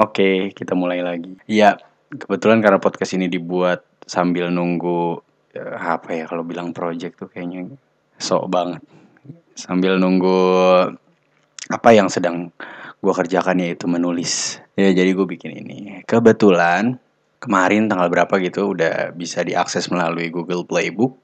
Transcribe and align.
Oke, 0.00 0.56
kita 0.56 0.72
mulai 0.72 1.04
lagi. 1.04 1.36
Iya, 1.44 1.76
kebetulan 2.08 2.64
karena 2.64 2.80
podcast 2.80 3.12
ini 3.20 3.28
dibuat 3.28 3.84
sambil 4.08 4.48
nunggu 4.48 5.20
eh, 5.52 5.76
apa 5.76 6.16
ya 6.16 6.24
kalau 6.24 6.40
bilang 6.40 6.72
project 6.72 7.20
tuh 7.20 7.28
kayaknya 7.28 7.68
sok 8.16 8.48
banget. 8.48 8.80
Sambil 9.52 10.00
nunggu 10.00 10.40
apa 11.68 11.88
yang 11.92 12.08
sedang 12.08 12.48
gue 13.04 13.12
kerjakan 13.12 13.60
yaitu 13.60 13.84
menulis. 13.92 14.56
Ya, 14.72 14.88
jadi 14.88 15.12
gue 15.12 15.28
bikin 15.28 15.52
ini. 15.52 16.00
Kebetulan 16.08 16.96
kemarin 17.36 17.92
tanggal 17.92 18.08
berapa 18.08 18.40
gitu 18.40 18.72
udah 18.72 19.12
bisa 19.12 19.44
diakses 19.44 19.92
melalui 19.92 20.32
Google 20.32 20.64
Playbook. 20.64 21.20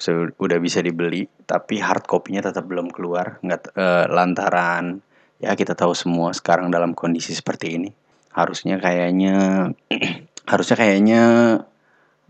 So, 0.00 0.24
udah 0.34 0.56
bisa 0.56 0.80
dibeli, 0.80 1.28
tapi 1.44 1.78
hard 1.78 2.08
copy-nya 2.08 2.42
tetap 2.42 2.66
belum 2.66 2.90
keluar, 2.90 3.38
nggak 3.44 3.76
eh, 3.76 4.06
lantaran 4.08 5.04
ya 5.42 5.58
kita 5.58 5.74
tahu 5.74 5.90
semua 5.92 6.30
sekarang 6.30 6.70
dalam 6.70 6.94
kondisi 6.94 7.34
seperti 7.34 7.74
ini. 7.74 7.90
Harusnya 8.30 8.78
kayaknya 8.78 9.68
harusnya 10.50 10.76
kayaknya 10.78 11.22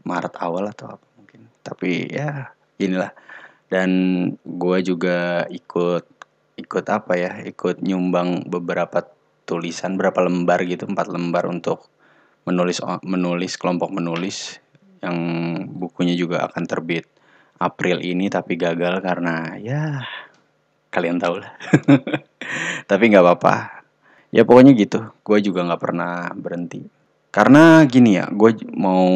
Maret 0.03 0.35
awal 0.41 0.73
atau 0.73 0.97
apa 0.97 1.07
mungkin. 1.21 1.47
Tapi 1.61 2.09
ya 2.09 2.57
inilah. 2.81 3.13
Dan 3.69 3.91
gue 4.41 4.79
juga 4.81 5.45
ikut 5.53 6.05
ikut 6.57 6.85
apa 6.89 7.13
ya 7.17 7.33
ikut 7.45 7.81
nyumbang 7.85 8.49
beberapa 8.49 9.05
tulisan 9.49 9.97
berapa 9.97 10.21
lembar 10.25 10.65
gitu 10.69 10.89
empat 10.89 11.09
lembar 11.09 11.49
untuk 11.49 11.89
menulis 12.45 12.83
menulis 13.03 13.57
kelompok 13.57 13.89
menulis 13.89 14.61
yang 15.03 15.17
bukunya 15.67 16.15
juga 16.15 16.47
akan 16.47 16.65
terbit 16.69 17.09
April 17.59 18.03
ini 18.03 18.31
tapi 18.31 18.59
gagal 18.59 19.03
karena 19.03 19.59
ya 19.59 20.03
kalian 20.93 21.17
tahu 21.17 21.41
lah. 21.41 21.57
Tapi 22.91 23.05
nggak 23.09 23.25
apa-apa. 23.25 23.55
Ya 24.29 24.45
pokoknya 24.45 24.77
gitu. 24.77 25.01
Gue 25.25 25.41
juga 25.41 25.65
nggak 25.65 25.83
pernah 25.83 26.29
berhenti. 26.37 26.85
Karena 27.33 27.81
gini 27.89 28.21
ya 28.21 28.29
gue 28.29 28.61
mau 28.77 29.09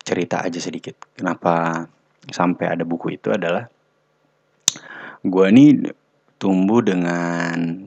cerita 0.00 0.40
aja 0.40 0.56
sedikit. 0.56 0.96
Kenapa 1.12 1.84
sampai 2.32 2.72
ada 2.72 2.88
buku 2.88 3.20
itu 3.20 3.28
adalah 3.28 3.68
gue 5.20 5.46
ini 5.52 5.76
tumbuh 6.40 6.80
dengan 6.80 7.84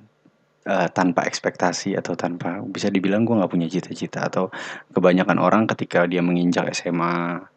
uh, 0.70 0.88
tanpa 0.94 1.26
ekspektasi 1.26 1.98
atau 1.98 2.14
tanpa 2.14 2.62
bisa 2.62 2.94
dibilang 2.94 3.26
gue 3.26 3.34
nggak 3.34 3.50
punya 3.50 3.66
cita-cita. 3.66 4.30
Atau 4.30 4.54
kebanyakan 4.94 5.42
orang 5.42 5.66
ketika 5.66 6.06
dia 6.06 6.22
menginjak 6.22 6.70
SMA 6.78 7.50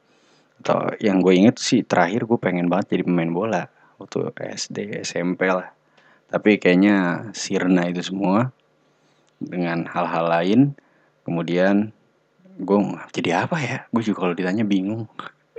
atau 0.65 0.89
yang 1.05 1.21
gue 1.21 1.37
inget 1.37 1.61
sih 1.61 1.85
terakhir 1.85 2.25
gue 2.25 2.39
pengen 2.41 2.73
banget 2.73 2.97
jadi 2.97 3.03
pemain 3.05 3.29
bola 3.29 3.69
waktu 3.97 4.33
SD 4.33 5.03
SMP 5.05 5.49
lah. 5.49 5.73
Tapi 6.27 6.59
kayaknya 6.59 7.29
sirna 7.33 7.87
itu 7.87 8.03
semua 8.03 8.51
dengan 9.39 9.87
hal-hal 9.87 10.27
lain. 10.27 10.61
Kemudian 11.23 11.91
gue 12.59 12.79
jadi 13.15 13.47
apa 13.47 13.57
ya? 13.63 13.79
Gue 13.91 14.03
juga 14.03 14.27
kalau 14.27 14.35
ditanya 14.35 14.67
bingung. 14.67 15.07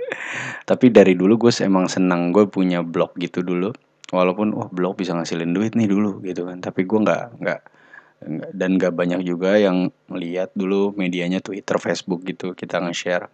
Tapi 0.68 0.92
dari 0.92 1.16
dulu 1.16 1.48
gue 1.48 1.52
emang 1.64 1.88
senang 1.88 2.30
gue 2.30 2.46
punya 2.48 2.84
blog 2.84 3.16
gitu 3.16 3.40
dulu. 3.40 3.72
Walaupun 4.08 4.56
wah 4.56 4.68
blog 4.72 4.96
bisa 4.96 5.12
ngasilin 5.12 5.52
duit 5.52 5.76
nih 5.76 5.88
dulu 5.88 6.20
gitu 6.24 6.48
kan. 6.48 6.60
Tapi 6.60 6.84
gue 6.84 6.98
nggak 7.00 7.24
nggak 7.42 7.60
dan 8.50 8.82
gak 8.82 8.98
banyak 8.98 9.22
juga 9.22 9.54
yang 9.62 9.94
melihat 10.10 10.50
dulu 10.50 10.90
medianya 10.98 11.38
Twitter, 11.38 11.78
Facebook 11.78 12.26
gitu 12.26 12.50
kita 12.50 12.82
nge-share 12.82 13.30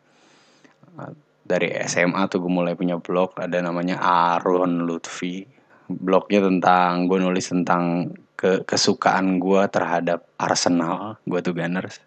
dari 1.44 1.76
SMA 1.84 2.24
tuh 2.32 2.40
gue 2.40 2.52
mulai 2.52 2.72
punya 2.72 2.96
blog 2.96 3.36
ada 3.36 3.60
namanya 3.60 4.00
Aaron 4.00 4.88
Lutfi. 4.88 5.44
Blognya 5.84 6.40
tentang 6.40 7.04
gue 7.12 7.20
nulis 7.20 7.44
tentang 7.52 8.16
ke 8.34 8.64
kesukaan 8.64 9.36
gue 9.36 9.62
terhadap 9.68 10.24
Arsenal 10.40 11.20
gue 11.28 11.40
tuh 11.44 11.52
Gunners. 11.52 12.00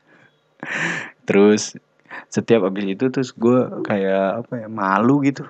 Terus 1.30 1.78
setiap 2.34 2.66
abis 2.66 2.98
itu 2.98 3.06
terus 3.14 3.30
gue 3.36 3.84
kayak 3.86 4.42
apa 4.42 4.66
ya 4.66 4.68
malu 4.68 5.22
gitu. 5.22 5.46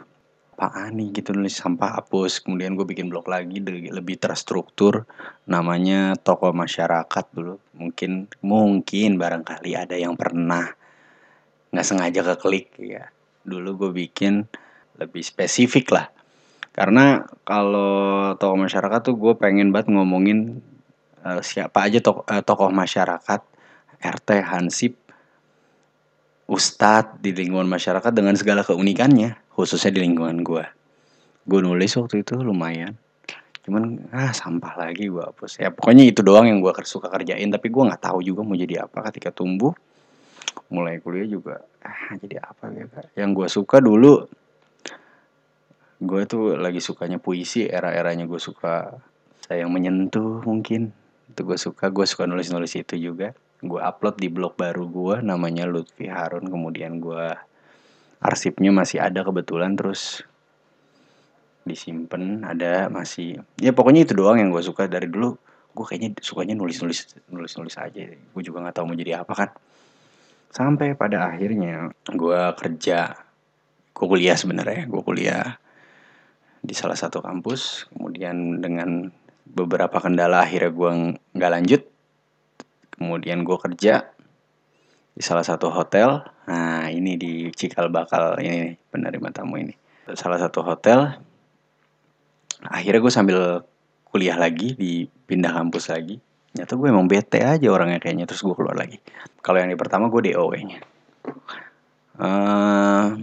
Apa 0.57 0.89
nih 0.89 1.15
gitu 1.15 1.31
nulis 1.31 1.55
sampah 1.55 2.01
hapus. 2.01 2.43
Kemudian 2.43 2.75
gue 2.75 2.83
bikin 2.83 3.07
blog 3.07 3.29
lagi 3.31 3.63
lebih 3.63 4.19
terstruktur. 4.19 5.07
Namanya 5.47 6.19
tokoh 6.19 6.51
masyarakat 6.51 7.25
dulu. 7.31 7.55
Mungkin 7.77 8.27
mungkin 8.43 9.15
barangkali 9.15 9.71
ada 9.79 9.95
yang 9.95 10.19
pernah 10.19 10.75
nggak 11.71 11.87
sengaja 11.87 12.21
keklik 12.35 12.73
ya 12.79 13.07
dulu 13.47 13.87
gue 13.87 13.91
bikin 14.05 14.43
lebih 14.99 15.23
spesifik 15.23 15.95
lah 15.95 16.11
karena 16.77 17.25
kalau 17.41 18.37
tokoh 18.37 18.69
masyarakat 18.69 19.01
tuh 19.01 19.17
gue 19.17 19.33
pengen 19.41 19.73
banget 19.73 19.89
ngomongin 19.97 20.61
uh, 21.25 21.41
siapa 21.41 21.89
aja 21.89 21.97
tokoh, 22.05 22.21
uh, 22.29 22.45
tokoh 22.45 22.69
masyarakat, 22.69 23.41
RT, 23.97 24.29
Hansip, 24.45 24.93
Ustadz 26.45 27.17
di 27.17 27.33
lingkungan 27.33 27.65
masyarakat 27.65 28.13
dengan 28.13 28.37
segala 28.37 28.61
keunikannya, 28.61 29.41
khususnya 29.57 29.89
di 29.89 30.05
lingkungan 30.05 30.45
gue. 30.45 30.65
Gue 31.49 31.59
nulis 31.65 31.97
waktu 31.97 32.21
itu 32.21 32.37
lumayan. 32.37 32.93
Cuman 33.65 34.13
ah 34.13 34.29
sampah 34.29 34.77
lagi 34.77 35.09
gue 35.09 35.19
hapus. 35.19 35.57
Ya 35.57 35.73
pokoknya 35.73 36.05
itu 36.05 36.21
doang 36.21 36.45
yang 36.45 36.61
gue 36.61 36.71
suka 36.85 37.09
kerjain. 37.09 37.49
Tapi 37.49 37.73
gue 37.73 37.83
nggak 37.83 38.05
tahu 38.05 38.21
juga 38.21 38.45
mau 38.45 38.53
jadi 38.53 38.85
apa 38.85 39.01
ketika 39.09 39.33
tumbuh. 39.33 39.73
Mulai 40.69 41.01
kuliah 41.01 41.25
juga 41.25 41.65
ah 41.87 42.13
jadi 42.19 42.43
apa 42.43 42.67
gitu. 42.75 42.99
Yang 43.15 43.29
gue 43.33 43.47
suka 43.47 43.77
dulu 43.79 44.27
gue 45.97 46.21
tuh 46.29 46.53
lagi 46.61 46.77
sukanya 46.77 47.17
puisi 47.17 47.65
era-eranya 47.65 48.29
gue 48.29 48.37
suka 48.37 49.01
saya 49.41 49.65
yang 49.65 49.73
menyentuh 49.73 50.45
mungkin 50.45 50.91
itu 51.31 51.41
gue 51.47 51.57
suka. 51.57 51.87
Gue 51.89 52.03
suka 52.03 52.27
nulis-nulis 52.27 52.75
itu 52.75 52.99
juga. 52.99 53.31
Gue 53.63 53.81
upload 53.81 54.19
di 54.19 54.29
blog 54.29 54.53
baru 54.59 54.85
gue 54.85 55.15
namanya 55.23 55.65
Lutfi 55.65 56.11
Harun. 56.11 56.45
Kemudian 56.45 56.99
gue 56.99 57.33
arsipnya 58.21 58.69
masih 58.75 58.99
ada 59.01 59.23
kebetulan 59.23 59.73
terus 59.77 60.21
disimpan 61.67 62.47
ada 62.47 62.87
masih 62.87 63.43
ya 63.59 63.75
pokoknya 63.75 64.07
itu 64.07 64.13
doang 64.13 64.37
yang 64.37 64.51
gue 64.51 64.61
suka. 64.61 64.85
Dari 64.85 65.07
dulu 65.07 65.39
gue 65.73 65.85
kayaknya 65.85 66.19
sukanya 66.19 66.53
nulis-nulis 66.59 67.15
nulis-nulis 67.31 67.75
aja. 67.79 68.01
Gue 68.11 68.43
juga 68.43 68.61
nggak 68.61 68.75
tahu 68.77 68.85
mau 68.91 68.97
jadi 68.97 69.23
apa 69.23 69.33
kan 69.33 69.49
sampai 70.51 70.97
pada 70.97 71.29
akhirnya 71.29 71.91
gue 72.09 72.41
kerja 72.57 73.27
gue 73.97 74.05
kuliah 74.05 74.37
sebenarnya. 74.37 74.85
Gue 74.85 75.01
kuliah 75.01 75.57
di 76.61 76.73
salah 76.77 76.93
satu 76.93 77.25
kampus. 77.25 77.89
Kemudian 77.89 78.61
dengan 78.61 79.09
beberapa 79.47 79.97
kendala 79.97 80.45
akhirnya 80.45 80.69
gue 80.69 80.91
nggak 81.33 81.51
lanjut. 81.51 81.81
Kemudian 82.93 83.41
gue 83.41 83.57
kerja 83.57 84.05
di 85.17 85.23
salah 85.25 85.41
satu 85.41 85.73
hotel. 85.73 86.21
Nah 86.45 86.93
ini 86.93 87.17
di 87.17 87.49
Cikal 87.49 87.89
Bakal 87.89 88.37
ini 88.45 88.77
penerima 88.93 89.33
tamu 89.33 89.57
ini. 89.57 89.73
Salah 90.13 90.37
satu 90.37 90.61
hotel. 90.61 91.17
Akhirnya 92.61 93.01
gue 93.01 93.13
sambil 93.13 93.39
kuliah 94.09 94.37
lagi 94.37 94.73
di 94.73 95.05
pindah 95.05 95.53
kampus 95.53 95.93
lagi 95.93 96.17
nyata 96.57 96.73
gue 96.73 96.87
emang 96.89 97.05
bete 97.05 97.39
aja 97.45 97.67
orangnya 97.69 98.01
kayaknya 98.01 98.25
terus 98.25 98.41
gue 98.41 98.55
keluar 98.57 98.73
lagi 98.73 98.97
kalau 99.45 99.61
yang 99.61 99.69
di 99.69 99.77
pertama 99.77 100.09
gue 100.09 100.33
DO 100.33 100.45
kayaknya 100.49 100.81
uh, 102.17 103.13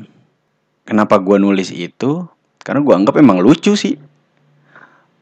kenapa 0.87 1.19
gue 1.19 1.37
nulis 1.41 1.75
itu 1.75 2.29
karena 2.65 2.81
gue 2.81 2.95
anggap 2.97 3.21
emang 3.21 3.45
lucu 3.45 3.77
sih. 3.77 4.01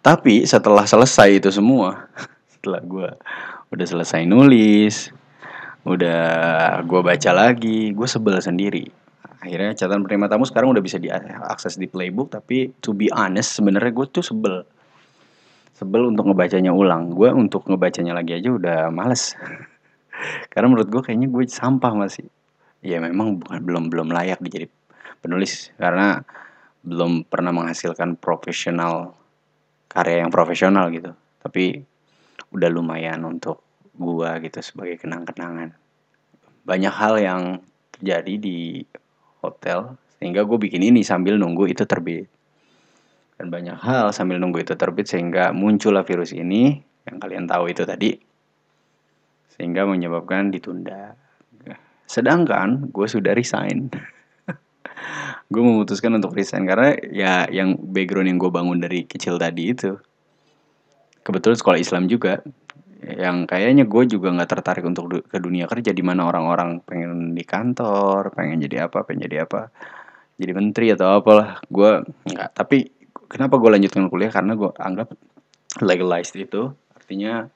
Tapi 0.02 0.46
setelah 0.46 0.86
selesai 0.86 1.42
itu 1.42 1.50
semua, 1.50 2.06
setelah 2.54 2.80
gue 2.82 3.08
udah 3.74 3.86
selesai 3.86 4.22
nulis, 4.26 5.10
udah 5.82 6.22
gue 6.86 7.00
baca 7.02 7.30
lagi, 7.34 7.90
gue 7.90 8.08
sebel 8.08 8.38
sendiri. 8.38 8.86
Akhirnya 9.42 9.74
catatan 9.74 10.06
penerima 10.06 10.30
tamu 10.30 10.46
sekarang 10.46 10.70
udah 10.70 10.82
bisa 10.82 11.02
diakses 11.02 11.74
di 11.74 11.90
playbook, 11.90 12.30
tapi 12.30 12.70
to 12.78 12.94
be 12.94 13.10
honest 13.10 13.58
sebenarnya 13.58 13.90
gue 13.90 14.06
tuh 14.06 14.22
sebel. 14.22 14.62
Sebel 15.82 16.14
untuk 16.14 16.30
ngebacanya 16.30 16.70
ulang. 16.70 17.10
Gue 17.10 17.34
untuk 17.34 17.66
ngebacanya 17.66 18.14
lagi 18.14 18.38
aja 18.38 18.54
udah 18.54 18.78
males. 18.94 19.34
Karena 20.54 20.70
menurut 20.70 20.86
gue 20.86 21.02
kayaknya 21.02 21.26
gue 21.26 21.42
sampah 21.50 21.90
masih. 21.98 22.30
Ya 22.86 23.02
memang 23.02 23.42
bukan 23.42 23.58
belum 23.66 23.90
belum 23.90 24.14
layak 24.14 24.38
dijadi 24.38 24.70
penulis 25.22 25.70
karena 25.78 26.26
belum 26.82 27.30
pernah 27.30 27.54
menghasilkan 27.54 28.18
profesional 28.18 29.14
karya 29.86 30.26
yang 30.26 30.34
profesional 30.34 30.90
gitu 30.90 31.14
tapi 31.38 31.78
udah 32.50 32.68
lumayan 32.68 33.22
untuk 33.22 33.62
gua 33.94 34.42
gitu 34.42 34.58
sebagai 34.58 34.98
kenang-kenangan 34.98 35.78
banyak 36.66 36.90
hal 36.90 37.14
yang 37.22 37.42
terjadi 37.94 38.34
di 38.34 38.58
hotel 39.38 39.94
sehingga 40.18 40.42
gue 40.42 40.58
bikin 40.58 40.82
ini 40.82 41.06
sambil 41.06 41.38
nunggu 41.38 41.70
itu 41.70 41.86
terbit 41.86 42.26
dan 43.42 43.50
banyak 43.50 43.74
hal 43.74 44.14
sambil 44.14 44.38
nunggu 44.38 44.62
itu 44.62 44.78
terbit 44.78 45.10
sehingga 45.10 45.50
muncullah 45.50 46.06
virus 46.06 46.30
ini 46.30 46.78
yang 47.10 47.18
kalian 47.18 47.50
tahu 47.50 47.74
itu 47.74 47.82
tadi. 47.82 48.14
Sehingga 49.50 49.82
menyebabkan 49.82 50.54
ditunda. 50.54 51.18
Sedangkan 52.06 52.86
gue 52.94 53.06
sudah 53.10 53.34
resign. 53.34 53.90
Gue 55.52 55.60
memutuskan 55.60 56.14
untuk 56.14 56.38
resign 56.38 56.64
karena 56.64 56.94
ya 57.10 57.44
yang 57.50 57.76
background 57.76 58.30
yang 58.30 58.38
gue 58.40 58.48
bangun 58.48 58.78
dari 58.78 59.04
kecil 59.04 59.36
tadi 59.36 59.74
itu. 59.74 59.98
Kebetulan 61.26 61.58
sekolah 61.58 61.78
Islam 61.82 62.06
juga. 62.06 62.40
Yang 63.02 63.50
kayaknya 63.50 63.84
gue 63.84 64.02
juga 64.06 64.32
nggak 64.32 64.48
tertarik 64.48 64.86
untuk 64.86 65.26
ke 65.26 65.38
dunia 65.42 65.66
kerja 65.66 65.90
di 65.90 66.00
mana 66.00 66.30
orang-orang 66.30 66.80
pengen 66.86 67.34
di 67.34 67.44
kantor 67.44 68.30
pengen 68.32 68.62
jadi 68.62 68.86
apa 68.88 69.02
pengen 69.04 69.26
jadi 69.28 69.44
apa. 69.44 69.68
Jadi 70.38 70.52
menteri 70.54 70.94
atau 70.94 71.20
apalah 71.20 71.60
gue 71.68 71.90
nggak. 72.06 72.48
Tapi 72.56 73.01
kenapa 73.32 73.56
gue 73.56 73.70
lanjutkan 73.72 74.12
kuliah? 74.12 74.28
Karena 74.28 74.52
gue 74.52 74.68
anggap 74.76 75.16
legalized 75.80 76.36
itu 76.36 76.68
artinya 76.92 77.48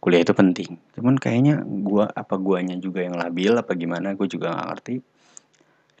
kuliah 0.00 0.24
itu 0.24 0.32
penting. 0.32 0.80
Cuman 0.96 1.20
kayaknya 1.20 1.60
gue 1.64 2.04
apa 2.08 2.40
guanya 2.40 2.80
juga 2.80 3.04
yang 3.04 3.20
labil 3.20 3.52
apa 3.52 3.76
gimana 3.76 4.16
gue 4.16 4.24
juga 4.24 4.56
nggak 4.56 4.68
ngerti. 4.72 4.94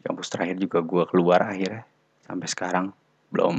kampus 0.00 0.32
terakhir 0.32 0.56
juga 0.56 0.80
gue 0.80 1.04
keluar 1.12 1.44
akhirnya. 1.44 1.84
Sampai 2.24 2.48
sekarang 2.48 2.86
belum 3.28 3.56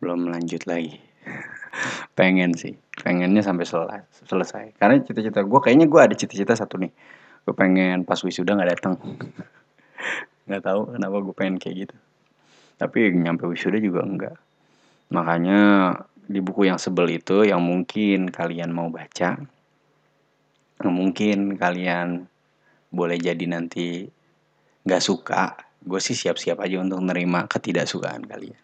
belum 0.00 0.20
lanjut 0.32 0.64
lagi. 0.64 0.96
Pengen 2.18 2.56
sih. 2.56 2.72
Pengennya 2.96 3.44
sampai 3.44 3.68
selesai 3.68 4.00
selesai. 4.24 4.64
Karena 4.80 5.04
cita-cita 5.04 5.44
gue 5.44 5.60
kayaknya 5.60 5.84
gue 5.84 6.00
ada 6.00 6.16
cita-cita 6.16 6.56
satu 6.56 6.80
nih. 6.80 6.92
Gue 7.46 7.54
pengen 7.54 8.02
pas 8.02 8.18
wisuda 8.26 8.58
nggak 8.58 8.70
datang 8.74 8.98
nggak 10.46 10.62
tahu 10.62 10.94
kenapa 10.94 11.16
gue 11.22 11.34
pengen 11.34 11.56
kayak 11.58 11.76
gitu 11.86 11.96
tapi 12.76 13.12
nyampe 13.12 13.48
wisuda 13.48 13.80
juga 13.80 14.04
enggak. 14.04 14.36
Makanya 15.12 15.92
di 16.26 16.42
buku 16.42 16.68
yang 16.68 16.76
sebel 16.76 17.16
itu 17.16 17.46
yang 17.46 17.62
mungkin 17.62 18.28
kalian 18.28 18.74
mau 18.74 18.90
baca 18.90 19.38
yang 20.76 20.92
mungkin 20.92 21.56
kalian 21.56 22.28
boleh 22.92 23.16
jadi 23.16 23.46
nanti 23.48 24.04
nggak 24.84 25.02
suka 25.02 25.56
gue 25.86 26.00
sih 26.02 26.18
siap-siap 26.18 26.60
aja 26.60 26.82
untuk 26.82 27.00
nerima 27.00 27.48
ketidaksukaan 27.48 28.26
kalian. 28.26 28.60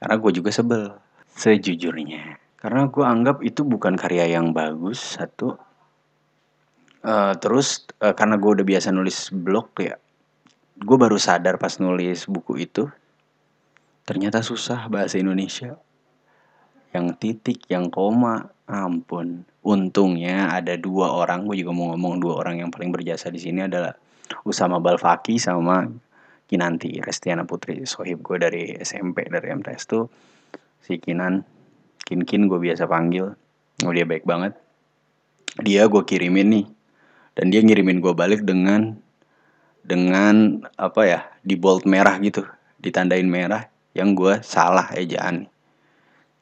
Karena 0.00 0.14
gue 0.16 0.32
juga 0.32 0.50
sebel 0.54 0.94
sejujurnya. 1.36 2.38
Karena 2.56 2.88
gue 2.88 3.04
anggap 3.04 3.42
itu 3.44 3.66
bukan 3.66 3.98
karya 3.98 4.38
yang 4.38 4.56
bagus 4.56 5.18
satu. 5.18 5.58
Eh, 7.06 7.34
terus 7.38 7.84
eh, 8.00 8.14
karena 8.16 8.40
gue 8.40 8.50
udah 8.56 8.66
biasa 8.66 8.90
nulis 8.90 9.30
blog 9.30 9.70
ya 9.78 9.94
gue 10.76 10.96
baru 11.00 11.16
sadar 11.16 11.56
pas 11.56 11.80
nulis 11.80 12.28
buku 12.28 12.68
itu 12.68 12.84
ternyata 14.06 14.40
susah 14.40 14.86
bahasa 14.86 15.18
Indonesia. 15.18 15.76
Yang 16.94 17.06
titik 17.20 17.66
yang 17.68 17.92
koma 17.92 18.48
ampun. 18.64 19.44
Untungnya 19.66 20.54
ada 20.54 20.78
dua 20.78 21.12
orang 21.12 21.44
gue 21.44 21.60
juga 21.60 21.74
mau 21.74 21.92
ngomong 21.92 22.22
dua 22.22 22.40
orang 22.40 22.62
yang 22.62 22.70
paling 22.70 22.94
berjasa 22.94 23.28
di 23.28 23.42
sini 23.42 23.66
adalah 23.66 23.92
Usama 24.46 24.78
Balfaki 24.78 25.36
sama 25.36 25.84
Kinanti 26.46 27.02
Restiana 27.02 27.42
Putri 27.42 27.82
sohib 27.82 28.22
gue 28.22 28.38
dari 28.38 28.78
SMP 28.78 29.26
dari 29.26 29.50
MTS 29.50 29.82
tuh. 29.90 30.06
Si 30.78 31.02
Kinan 31.02 31.42
Kin 32.06 32.22
Kin 32.22 32.46
gue 32.46 32.62
biasa 32.62 32.86
panggil. 32.86 33.34
Oh 33.82 33.92
dia 33.92 34.06
baik 34.06 34.22
banget. 34.22 34.54
Dia 35.58 35.90
gue 35.90 36.02
kirimin 36.06 36.48
nih. 36.54 36.66
Dan 37.36 37.52
dia 37.52 37.60
ngirimin 37.60 37.98
gue 38.00 38.14
balik 38.14 38.46
dengan 38.46 38.96
dengan 39.82 40.62
apa 40.78 41.02
ya 41.04 41.20
di 41.42 41.58
bold 41.58 41.84
merah 41.84 42.16
gitu. 42.22 42.46
Ditandain 42.78 43.26
merah 43.26 43.66
yang 43.96 44.12
gue 44.12 44.44
salah 44.44 44.92
ejaan. 44.92 45.48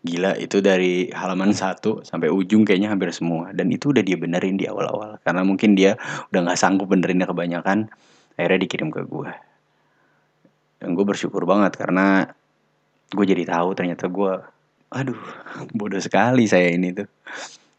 Gila 0.05 0.37
itu 0.37 0.61
dari 0.61 1.09
halaman 1.15 1.55
satu 1.55 2.05
sampai 2.05 2.29
ujung 2.29 2.67
kayaknya 2.67 2.93
hampir 2.93 3.15
semua. 3.15 3.55
Dan 3.55 3.71
itu 3.71 3.95
udah 3.95 4.03
dia 4.03 4.19
benerin 4.19 4.59
di 4.59 4.67
awal-awal. 4.67 5.17
Karena 5.23 5.47
mungkin 5.47 5.79
dia 5.79 5.97
udah 6.35 6.51
nggak 6.51 6.59
sanggup 6.61 6.91
benerinnya 6.91 7.31
kebanyakan 7.31 7.89
akhirnya 8.35 8.67
dikirim 8.67 8.91
ke 8.91 9.07
gue 9.07 9.31
dan 10.85 10.93
gue 10.93 11.05
bersyukur 11.09 11.49
banget 11.49 11.81
karena 11.81 12.29
gue 13.09 13.25
jadi 13.25 13.49
tahu 13.49 13.73
ternyata 13.73 14.05
gue 14.13 14.37
aduh 14.93 15.17
bodoh 15.81 15.97
sekali 15.97 16.45
saya 16.45 16.69
ini 16.77 16.93
tuh. 16.93 17.09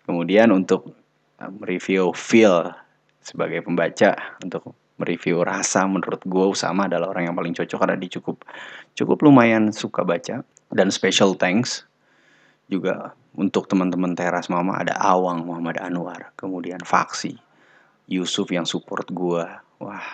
Kemudian 0.05 0.49
untuk 0.49 0.89
mereview 1.37 2.13
feel 2.17 2.73
sebagai 3.21 3.61
pembaca 3.61 4.37
untuk 4.41 4.73
mereview 4.95 5.43
rasa 5.43 5.83
menurut 5.87 6.23
gue 6.23 6.45
Usama 6.47 6.87
adalah 6.87 7.11
orang 7.11 7.31
yang 7.31 7.35
paling 7.35 7.51
cocok 7.51 7.77
karena 7.77 7.95
dia 7.99 8.11
cukup 8.19 8.47
cukup 8.95 9.17
lumayan 9.23 9.71
suka 9.75 10.07
baca. 10.07 10.43
Dan 10.71 10.89
special 10.89 11.37
thanks 11.37 11.85
juga 12.67 13.13
untuk 13.37 13.69
teman-teman 13.69 14.17
teras 14.17 14.49
mama 14.49 14.81
ada 14.81 14.97
Awang 14.97 15.45
Muhammad 15.45 15.77
Anwar 15.77 16.33
kemudian 16.33 16.81
Faksi 16.81 17.37
Yusuf 18.09 18.49
yang 18.49 18.65
support 18.65 19.05
gue 19.13 19.45
wah 19.77 20.07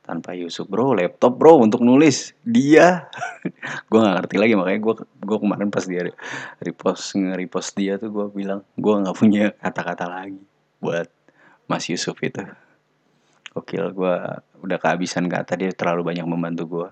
tanpa 0.00 0.34
Yusuf 0.34 0.66
bro 0.66 0.96
laptop 0.96 1.38
bro 1.38 1.62
untuk 1.62 1.84
nulis. 1.86 2.34
Dia. 2.42 3.06
Gue 3.90 3.98
nggak 4.02 4.16
ngerti 4.22 4.36
lagi 4.42 4.54
makanya 4.58 4.80
gue 4.82 4.94
gue 5.04 5.38
kemarin 5.38 5.68
pas 5.70 5.84
dia 5.86 6.10
repost 6.58 7.14
nge-repost 7.14 7.70
dia 7.78 7.94
tuh 7.94 8.10
gue 8.10 8.26
bilang 8.34 8.66
gue 8.74 8.94
nggak 8.96 9.14
punya 9.14 9.54
kata-kata 9.62 10.10
lagi 10.10 10.42
buat 10.82 11.06
Mas 11.70 11.86
Yusuf 11.86 12.18
itu 12.26 12.42
Gokil 13.50 13.90
gue 13.90 14.14
udah 14.62 14.78
kehabisan 14.78 15.26
kata 15.26 15.58
dia 15.58 15.74
terlalu 15.74 16.14
banyak 16.14 16.22
membantu 16.22 16.62
gue 16.70 16.88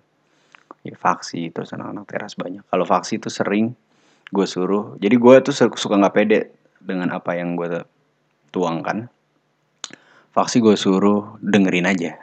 ya, 0.91 0.97
Faksi 0.99 1.55
terus 1.55 1.71
anak-anak 1.71 2.05
teras 2.11 2.35
banyak. 2.35 2.67
Kalau 2.67 2.83
Faksi 2.83 3.23
itu 3.23 3.31
sering 3.31 3.79
gue 4.29 4.47
suruh. 4.47 4.99
Jadi 4.99 5.15
gue 5.15 5.35
tuh 5.47 5.55
suka 5.55 5.95
nggak 5.95 6.15
pede 6.15 6.41
dengan 6.83 7.15
apa 7.15 7.39
yang 7.39 7.55
gue 7.55 7.87
tuangkan. 8.51 9.07
Faksi 10.35 10.59
gue 10.59 10.75
suruh 10.75 11.39
dengerin 11.39 11.87
aja. 11.87 12.19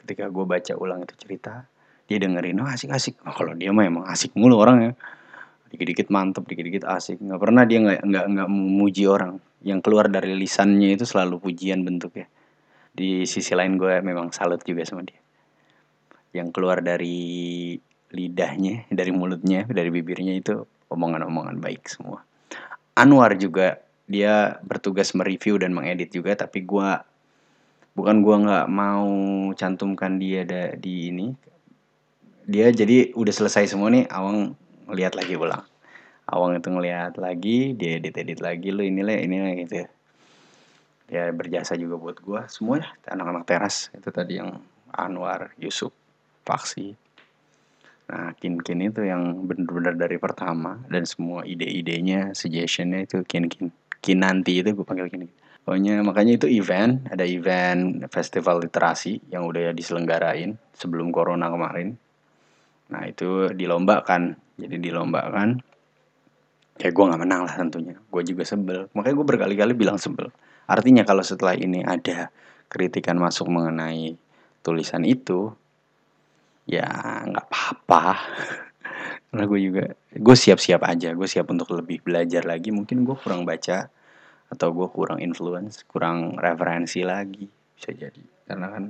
Ketika 0.00 0.32
gue 0.32 0.44
baca 0.48 0.72
ulang 0.80 1.04
itu 1.04 1.14
cerita 1.20 1.68
dia 2.08 2.16
dengerin 2.16 2.64
oh 2.64 2.66
asik-asik. 2.66 3.22
Oh, 3.28 3.34
kalau 3.36 3.52
dia 3.54 3.70
mah 3.70 3.86
emang 3.86 4.08
asik 4.08 4.34
mulu 4.34 4.56
orang 4.56 4.78
ya 4.82 4.92
dikit-dikit 5.70 6.10
mantep 6.10 6.48
dikit-dikit 6.48 6.88
asik. 6.88 7.20
Nggak 7.20 7.40
pernah 7.44 7.62
dia 7.68 7.78
nggak 7.84 8.08
nggak 8.08 8.24
nggak 8.24 8.48
memuji 8.48 9.04
orang. 9.04 9.36
Yang 9.60 9.84
keluar 9.84 10.08
dari 10.08 10.32
lisannya 10.32 10.96
itu 10.96 11.04
selalu 11.04 11.36
pujian 11.38 11.84
bentuknya 11.84 12.26
di 13.00 13.24
sisi 13.24 13.56
lain 13.56 13.80
gue 13.80 14.04
memang 14.04 14.28
salut 14.28 14.60
juga 14.60 14.84
sama 14.84 15.00
dia. 15.08 15.16
Yang 16.36 16.52
keluar 16.52 16.84
dari 16.84 17.72
lidahnya 18.12 18.84
dari 18.92 19.08
mulutnya 19.08 19.64
dari 19.64 19.88
bibirnya 19.88 20.36
itu 20.36 20.68
omongan-omongan 20.92 21.56
baik 21.64 21.88
semua. 21.88 22.20
Anwar 22.92 23.40
juga 23.40 23.80
dia 24.04 24.60
bertugas 24.60 25.16
mereview 25.16 25.56
dan 25.56 25.72
mengedit 25.72 26.12
juga 26.12 26.36
tapi 26.36 26.60
gue 26.60 26.90
bukan 27.96 28.16
gue 28.20 28.36
nggak 28.44 28.66
mau 28.68 29.08
cantumkan 29.56 30.20
dia 30.20 30.44
da, 30.44 30.76
di 30.76 31.08
ini. 31.08 31.32
Dia 32.44 32.68
jadi 32.68 33.16
udah 33.16 33.32
selesai 33.32 33.72
semua 33.72 33.88
nih 33.88 34.04
awang 34.12 34.52
lihat 34.92 35.16
lagi 35.16 35.40
ulang. 35.40 35.64
Awang 36.28 36.60
itu 36.60 36.68
ngeliat 36.68 37.16
lagi 37.16 37.72
dia 37.72 37.96
edit 37.96 38.12
edit 38.20 38.44
lagi 38.44 38.68
lu 38.68 38.84
inilah 38.84 39.16
inilah 39.16 39.56
gitu 39.64 39.88
ya 41.10 41.26
berjasa 41.34 41.74
juga 41.74 41.98
buat 41.98 42.22
gue 42.22 42.40
semua 42.46 42.78
ya 42.78 42.88
anak-anak 43.10 43.44
teras. 43.44 43.90
Itu 43.90 44.14
tadi 44.14 44.38
yang 44.38 44.62
Anwar 44.94 45.50
Yusuf 45.58 45.90
Faksi. 46.46 46.94
Nah 48.10 48.30
kin 48.38 48.62
kin 48.62 48.78
itu 48.78 49.02
yang 49.02 49.42
bener-bener 49.44 49.98
dari 49.98 50.16
pertama. 50.22 50.78
Dan 50.86 51.02
semua 51.04 51.42
ide-idenya 51.42 52.32
suggestionnya 52.32 53.04
itu 53.04 53.26
kin 53.26 53.50
kin 53.50 53.74
kinanti 54.00 54.62
itu 54.62 54.72
gue 54.72 54.86
panggil 54.86 55.10
kin 55.10 55.28
pokoknya 55.66 56.00
makanya 56.06 56.38
itu 56.38 56.46
event. 56.46 57.02
Ada 57.10 57.26
event 57.26 58.06
festival 58.08 58.62
literasi 58.62 59.18
yang 59.34 59.50
udah 59.50 59.74
diselenggarain 59.74 60.54
sebelum 60.78 61.10
corona 61.10 61.50
kemarin. 61.50 61.98
Nah 62.94 63.02
itu 63.10 63.50
dilombakan. 63.50 64.38
Jadi 64.62 64.78
dilombakan. 64.78 65.58
Ya 66.80 66.88
gue 66.88 67.04
nggak 67.04 67.20
menang 67.20 67.44
lah 67.44 67.54
tentunya. 67.58 67.98
Gue 68.08 68.22
juga 68.24 68.46
sebel. 68.46 68.88
Makanya 68.96 69.14
gue 69.18 69.26
berkali-kali 69.26 69.74
bilang 69.74 69.98
sebel 69.98 70.30
artinya 70.70 71.02
kalau 71.02 71.26
setelah 71.26 71.58
ini 71.58 71.82
ada 71.82 72.30
kritikan 72.70 73.18
masuk 73.18 73.50
mengenai 73.50 74.14
tulisan 74.62 75.02
itu 75.02 75.50
ya 76.70 76.86
nggak 77.26 77.46
apa-apa. 77.50 78.04
Karena 79.30 79.44
gue 79.46 79.60
juga 79.62 79.84
gue 80.14 80.36
siap-siap 80.38 80.82
aja 80.86 81.14
gue 81.14 81.26
siap 81.26 81.50
untuk 81.50 81.74
lebih 81.74 82.06
belajar 82.06 82.46
lagi. 82.46 82.70
Mungkin 82.70 83.02
gue 83.02 83.16
kurang 83.18 83.42
baca 83.42 83.90
atau 84.50 84.68
gue 84.74 84.88
kurang 84.90 85.18
influence 85.18 85.82
kurang 85.82 86.38
referensi 86.38 87.02
lagi. 87.02 87.50
Bisa 87.74 87.90
jadi. 87.90 88.22
Karena 88.46 88.70
kan 88.70 88.84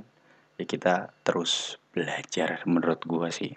ya 0.61 0.65
kita 0.69 1.09
terus 1.25 1.81
belajar 1.89 2.61
menurut 2.69 3.01
gue 3.01 3.29
sih. 3.33 3.53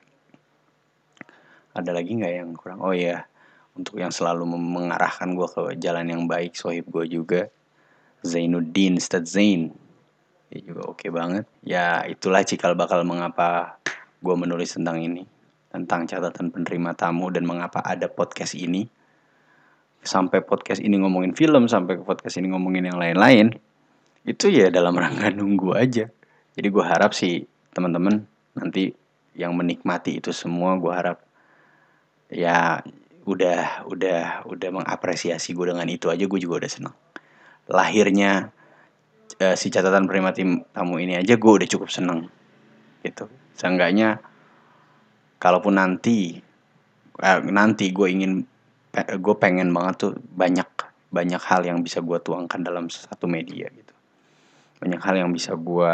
Ada 1.76 1.92
lagi 1.92 2.16
nggak 2.16 2.32
yang 2.32 2.56
kurang? 2.56 2.80
Oh 2.80 2.96
ya 2.96 3.28
untuk 3.74 3.98
yang 3.98 4.14
selalu 4.14 4.46
mengarahkan 4.46 5.34
gue 5.34 5.48
ke 5.50 5.62
jalan 5.82 6.06
yang 6.06 6.22
baik 6.30 6.54
sohib 6.54 6.86
gue 6.88 7.04
juga 7.10 7.50
Zainuddin 8.24 8.96
Stad 8.96 9.28
Zain. 9.28 9.68
Ya 10.48 10.58
juga 10.64 10.88
oke 10.88 11.04
okay 11.04 11.10
banget. 11.12 11.44
Ya 11.60 12.00
itulah 12.08 12.40
cikal 12.40 12.72
bakal 12.72 13.04
mengapa 13.04 13.76
gue 14.24 14.34
menulis 14.34 14.72
tentang 14.72 15.04
ini. 15.04 15.28
Tentang 15.68 16.08
catatan 16.08 16.48
penerima 16.48 16.96
tamu 16.96 17.28
dan 17.28 17.44
mengapa 17.44 17.84
ada 17.84 18.08
podcast 18.08 18.56
ini. 18.56 18.88
Sampai 20.00 20.40
podcast 20.40 20.80
ini 20.80 20.96
ngomongin 21.00 21.36
film 21.36 21.68
sampai 21.68 22.00
podcast 22.00 22.40
ini 22.40 22.48
ngomongin 22.48 22.88
yang 22.88 22.96
lain-lain. 22.96 23.52
Itu 24.24 24.48
ya 24.48 24.72
dalam 24.72 24.96
rangka 24.96 25.28
nunggu 25.28 25.76
aja. 25.76 26.08
Jadi 26.56 26.68
gue 26.72 26.84
harap 26.84 27.12
sih 27.12 27.44
teman-teman 27.76 28.24
nanti 28.56 28.94
yang 29.36 29.52
menikmati 29.52 30.22
itu 30.22 30.30
semua 30.30 30.78
gue 30.78 30.92
harap 30.94 31.18
ya 32.30 32.80
udah 33.26 33.84
udah 33.90 34.46
udah 34.46 34.70
mengapresiasi 34.70 35.52
gue 35.52 35.74
dengan 35.74 35.88
itu 35.90 36.06
aja 36.06 36.22
gue 36.22 36.38
juga 36.38 36.62
udah 36.62 36.70
senang 36.70 36.94
lahirnya 37.70 38.52
uh, 39.40 39.56
si 39.56 39.72
catatan 39.72 40.04
prima 40.04 40.36
tim 40.36 40.62
tamu 40.70 41.00
ini 41.00 41.16
aja 41.16 41.34
gue 41.36 41.52
udah 41.62 41.68
cukup 41.68 41.88
seneng 41.88 42.28
gitu. 43.00 43.28
Seenggaknya 43.56 44.20
kalaupun 45.40 45.76
nanti 45.76 46.40
uh, 47.20 47.40
nanti 47.44 47.92
gue 47.92 48.08
ingin 48.10 48.32
gue 48.94 49.36
pengen 49.40 49.74
banget 49.74 49.94
tuh 50.06 50.12
banyak 50.34 50.68
banyak 51.10 51.42
hal 51.46 51.62
yang 51.66 51.82
bisa 51.82 52.02
gue 52.02 52.18
tuangkan 52.20 52.60
dalam 52.62 52.90
satu 52.90 53.24
media 53.30 53.70
gitu. 53.70 53.94
Banyak 54.82 55.00
hal 55.00 55.24
yang 55.24 55.30
bisa 55.32 55.56
gue 55.56 55.92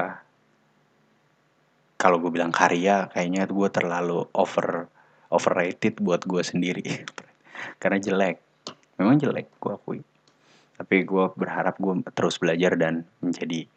kalau 2.01 2.17
gue 2.17 2.33
bilang 2.33 2.49
karya 2.49 3.13
kayaknya 3.13 3.45
gue 3.45 3.69
terlalu 3.69 4.25
over 4.33 4.89
overrated 5.31 6.01
buat 6.01 6.25
gue 6.27 6.43
sendiri. 6.43 6.85
Karena 7.81 8.01
jelek. 8.01 8.41
Memang 8.97 9.17
jelek 9.17 9.49
gue 9.61 9.73
akui 9.73 10.01
tapi 10.81 11.05
gue 11.05 11.29
berharap 11.37 11.77
gue 11.77 12.01
terus 12.17 12.41
belajar 12.41 12.73
dan 12.81 13.05
menjadi 13.21 13.69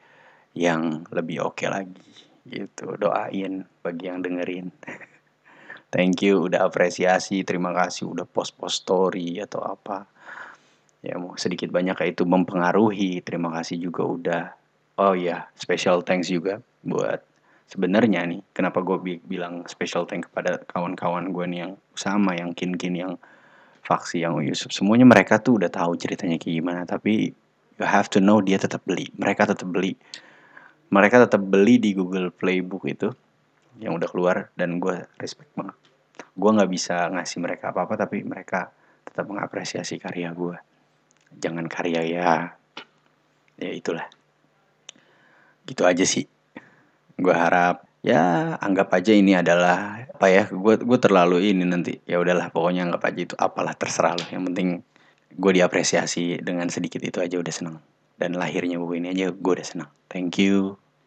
yang 0.56 1.04
lebih 1.12 1.44
oke 1.44 1.60
okay 1.60 1.68
lagi 1.68 2.08
gitu. 2.48 2.96
Doain 2.96 3.68
bagi 3.84 4.08
yang 4.08 4.24
dengerin. 4.24 4.72
Thank 5.94 6.24
you 6.24 6.48
udah 6.48 6.64
apresiasi. 6.64 7.44
Terima 7.44 7.76
kasih 7.76 8.16
udah 8.16 8.24
post 8.24 8.56
post 8.56 8.88
story 8.88 9.36
atau 9.44 9.68
apa. 9.68 10.08
Ya 11.04 11.20
mau 11.20 11.36
sedikit 11.36 11.68
banyak 11.76 12.00
kayak 12.00 12.16
itu 12.16 12.24
mempengaruhi. 12.24 13.20
Terima 13.20 13.52
kasih 13.52 13.84
juga 13.84 14.04
udah 14.08 14.44
oh 15.04 15.12
ya 15.12 15.52
special 15.60 16.08
thanks 16.08 16.32
juga 16.32 16.64
buat 16.88 17.20
sebenarnya 17.68 18.24
nih 18.30 18.42
kenapa 18.54 18.80
gue 18.86 19.20
bilang 19.26 19.66
special 19.66 20.06
thanks 20.06 20.30
kepada 20.30 20.62
kawan-kawan 20.70 21.34
gue 21.34 21.46
nih 21.50 21.60
yang 21.68 21.74
sama 21.98 22.38
yang 22.38 22.54
kin-kin 22.54 22.94
yang 22.94 23.14
Faksi 23.84 24.24
yang 24.24 24.40
Yusuf. 24.40 24.72
Semuanya 24.72 25.04
mereka 25.04 25.44
tuh 25.44 25.60
udah 25.60 25.68
tahu 25.68 26.00
ceritanya 26.00 26.40
kayak 26.40 26.56
gimana 26.64 26.82
tapi 26.88 27.36
you 27.76 27.86
have 27.86 28.08
to 28.08 28.24
know 28.24 28.40
dia 28.40 28.56
tetap 28.56 28.82
beli. 28.88 29.12
Mereka 29.20 29.44
tetap 29.44 29.68
beli. 29.68 30.00
Mereka 30.88 31.28
tetap 31.28 31.42
beli 31.44 31.82
di 31.82 31.92
Google 31.92 32.32
Playbook 32.32 32.88
itu 32.88 33.12
yang 33.82 33.98
udah 33.98 34.08
keluar 34.08 34.54
dan 34.56 34.80
gue 34.80 35.04
respect 35.20 35.52
banget. 35.58 35.76
Gue 36.34 36.50
nggak 36.54 36.72
bisa 36.72 37.12
ngasih 37.12 37.44
mereka 37.44 37.76
apa 37.76 37.84
apa 37.84 38.08
tapi 38.08 38.24
mereka 38.24 38.72
tetap 39.04 39.28
mengapresiasi 39.28 40.00
karya 40.00 40.32
gue 40.32 40.56
jangan 41.38 41.66
karya 41.70 42.02
ya. 42.06 42.32
Ya 43.58 43.72
itulah. 43.72 44.06
Gitu 45.66 45.82
aja 45.88 46.04
sih. 46.04 46.28
Gue 47.18 47.34
harap 47.34 47.86
ya 48.04 48.56
anggap 48.60 48.92
aja 48.92 49.16
ini 49.16 49.34
adalah 49.34 50.04
apa 50.04 50.28
ya 50.28 50.44
gue 50.52 50.76
gue 50.84 51.00
terlalu 51.00 51.50
ini 51.50 51.64
nanti. 51.64 51.98
Ya 52.04 52.20
udahlah 52.20 52.52
pokoknya 52.52 52.86
anggap 52.92 53.08
aja 53.10 53.20
itu 53.24 53.36
apalah 53.40 53.74
terserah 53.74 54.20
loh 54.20 54.28
yang 54.30 54.44
penting 54.52 54.84
gue 55.34 55.52
diapresiasi 55.56 56.44
dengan 56.44 56.70
sedikit 56.70 57.02
itu 57.02 57.24
aja 57.24 57.40
udah 57.40 57.54
seneng. 57.56 57.78
Dan 58.20 58.38
lahirnya 58.38 58.78
buku 58.78 59.02
ini 59.02 59.16
aja 59.16 59.32
gue 59.32 59.54
udah 59.58 59.66
seneng. 59.66 59.90
Thank 60.12 60.38
you 60.38 60.83